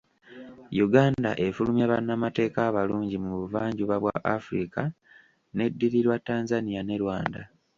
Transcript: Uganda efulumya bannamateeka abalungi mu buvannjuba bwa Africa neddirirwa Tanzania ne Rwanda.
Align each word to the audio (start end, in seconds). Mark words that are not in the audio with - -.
Uganda 0.85 1.31
efulumya 1.45 1.85
bannamateeka 1.91 2.59
abalungi 2.69 3.15
mu 3.23 3.31
buvannjuba 3.39 3.95
bwa 4.03 4.15
Africa 4.37 4.81
neddirirwa 5.55 6.15
Tanzania 6.27 6.81
ne 6.83 6.97
Rwanda. 7.03 7.41